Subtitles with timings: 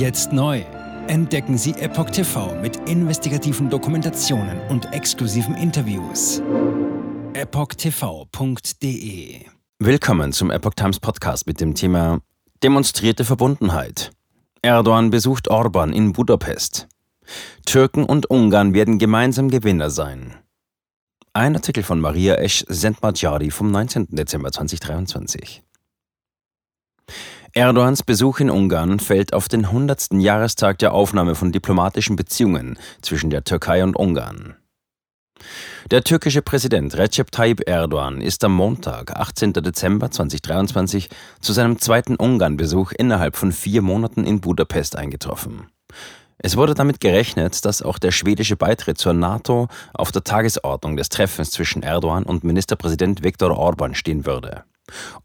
[0.00, 0.62] Jetzt neu.
[1.08, 6.40] Entdecken Sie Epoch TV mit investigativen Dokumentationen und exklusiven Interviews.
[7.34, 8.70] EpochTV.de
[9.78, 12.22] Willkommen zum Epoch Times Podcast mit dem Thema
[12.62, 14.12] Demonstrierte Verbundenheit.
[14.62, 16.88] Erdogan besucht Orban in Budapest.
[17.66, 20.34] Türken und Ungarn werden gemeinsam Gewinner sein.
[21.34, 24.06] Ein Artikel von Maria Esch Sentmadjari vom 19.
[24.12, 25.62] Dezember 2023.
[27.52, 30.12] Erdogans Besuch in Ungarn fällt auf den 100.
[30.12, 34.54] Jahrestag der Aufnahme von diplomatischen Beziehungen zwischen der Türkei und Ungarn.
[35.90, 39.54] Der türkische Präsident Recep Tayyip Erdogan ist am Montag, 18.
[39.54, 41.08] Dezember 2023,
[41.40, 45.66] zu seinem zweiten Ungarn-Besuch innerhalb von vier Monaten in Budapest eingetroffen.
[46.38, 51.08] Es wurde damit gerechnet, dass auch der schwedische Beitritt zur NATO auf der Tagesordnung des
[51.08, 54.62] Treffens zwischen Erdogan und Ministerpräsident Viktor Orban stehen würde.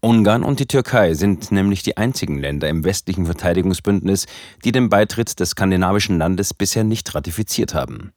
[0.00, 4.26] Ungarn und die Türkei sind nämlich die einzigen Länder im westlichen Verteidigungsbündnis,
[4.64, 8.12] die den Beitritt des skandinavischen Landes bisher nicht ratifiziert haben.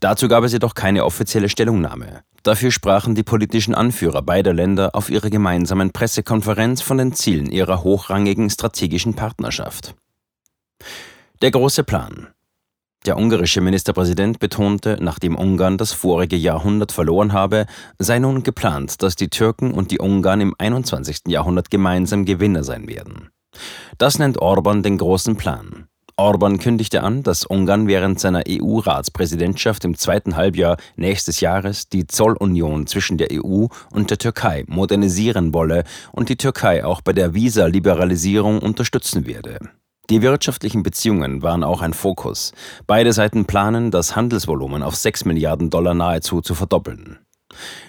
[0.00, 2.22] Dazu gab es jedoch keine offizielle Stellungnahme.
[2.42, 7.82] Dafür sprachen die politischen Anführer beider Länder auf ihrer gemeinsamen Pressekonferenz von den Zielen ihrer
[7.82, 9.94] hochrangigen strategischen Partnerschaft.
[11.40, 12.33] Der große Plan.
[13.06, 17.66] Der ungarische Ministerpräsident betonte, nachdem Ungarn das vorige Jahrhundert verloren habe,
[17.98, 21.18] sei nun geplant, dass die Türken und die Ungarn im 21.
[21.28, 23.28] Jahrhundert gemeinsam Gewinner sein werden.
[23.98, 25.86] Das nennt Orban den großen Plan.
[26.16, 32.86] Orban kündigte an, dass Ungarn während seiner EU-Ratspräsidentschaft im zweiten Halbjahr nächstes Jahres die Zollunion
[32.86, 38.60] zwischen der EU und der Türkei modernisieren wolle und die Türkei auch bei der Visa-Liberalisierung
[38.60, 39.58] unterstützen werde.
[40.10, 42.52] Die wirtschaftlichen Beziehungen waren auch ein Fokus.
[42.86, 47.18] Beide Seiten planen, das Handelsvolumen auf 6 Milliarden Dollar nahezu zu verdoppeln.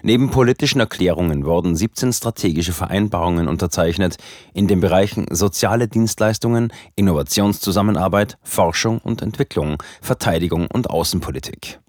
[0.03, 4.17] Neben politischen Erklärungen wurden 17 strategische Vereinbarungen unterzeichnet
[4.53, 11.79] in den Bereichen soziale Dienstleistungen, Innovationszusammenarbeit, Forschung und Entwicklung, Verteidigung und Außenpolitik.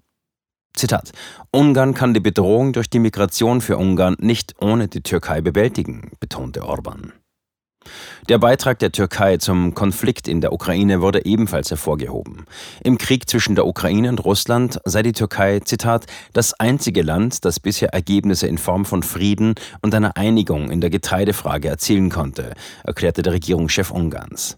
[0.73, 1.11] Zitat
[1.51, 6.63] Ungarn kann die Bedrohung durch die Migration für Ungarn nicht ohne die Türkei bewältigen, betonte
[6.63, 7.13] Orban.
[8.29, 12.45] Der Beitrag der Türkei zum Konflikt in der Ukraine wurde ebenfalls hervorgehoben.
[12.83, 17.59] Im Krieg zwischen der Ukraine und Russland sei die Türkei, Zitat, das einzige Land, das
[17.59, 23.21] bisher Ergebnisse in Form von Frieden und einer Einigung in der Getreidefrage erzielen konnte, erklärte
[23.21, 24.57] der Regierungschef Ungarns.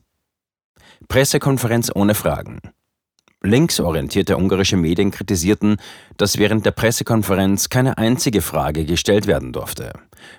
[1.08, 2.60] Pressekonferenz ohne Fragen.
[3.42, 5.78] Linksorientierte ungarische Medien kritisierten,
[6.18, 9.94] dass während der Pressekonferenz keine einzige Frage gestellt werden durfte.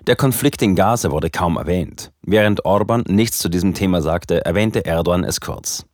[0.07, 2.13] Der Konflikt in Gaza wurde kaum erwähnt.
[2.23, 5.87] Während Orban nichts zu diesem Thema sagte, erwähnte Erdogan es kurz.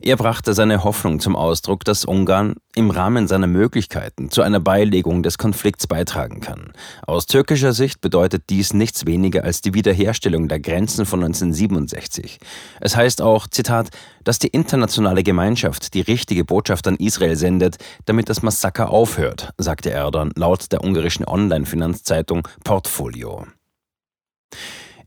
[0.00, 5.22] Er brachte seine Hoffnung zum Ausdruck, dass Ungarn im Rahmen seiner Möglichkeiten zu einer Beilegung
[5.22, 6.72] des Konflikts beitragen kann.
[7.06, 12.38] Aus türkischer Sicht bedeutet dies nichts weniger als die Wiederherstellung der Grenzen von 1967.
[12.80, 13.90] Es heißt auch, Zitat,
[14.24, 19.90] dass die internationale Gemeinschaft die richtige Botschaft an Israel sendet, damit das Massaker aufhört, sagte
[19.90, 23.46] Erdogan laut der ungarischen Online-Finanzzeitung Portfolio.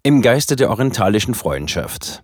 [0.04, 2.24] Im Geiste der orientalischen Freundschaft.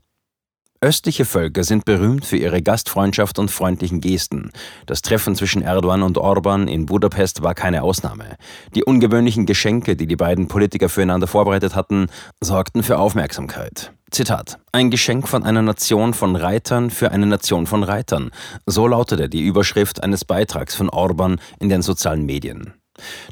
[0.81, 4.51] Östliche Völker sind berühmt für ihre Gastfreundschaft und freundlichen Gesten.
[4.85, 8.38] Das Treffen zwischen Erdogan und Orban in Budapest war keine Ausnahme.
[8.75, 12.07] Die ungewöhnlichen Geschenke, die die beiden Politiker füreinander vorbereitet hatten,
[12.40, 13.91] sorgten für Aufmerksamkeit.
[14.09, 18.31] Zitat: Ein Geschenk von einer Nation von Reitern für eine Nation von Reitern.
[18.66, 22.73] So lautete die Überschrift eines Beitrags von Orban in den sozialen Medien.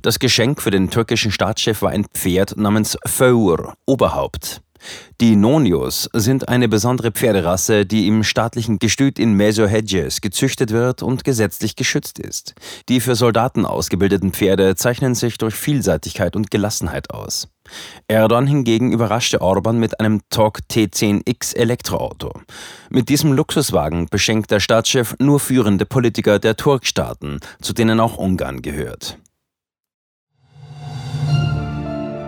[0.01, 4.61] Das Geschenk für den türkischen Staatschef war ein Pferd namens Föur, Oberhaupt.
[5.21, 11.23] Die Nonios sind eine besondere Pferderasse, die im staatlichen Gestüt in Mesohedjes gezüchtet wird und
[11.23, 12.55] gesetzlich geschützt ist.
[12.89, 17.47] Die für Soldaten ausgebildeten Pferde zeichnen sich durch Vielseitigkeit und Gelassenheit aus.
[18.07, 22.31] Erdogan hingegen überraschte Orban mit einem TOG T10X Elektroauto.
[22.89, 28.61] Mit diesem Luxuswagen beschenkt der Staatschef nur führende Politiker der Turkstaaten, zu denen auch Ungarn
[28.61, 29.17] gehört.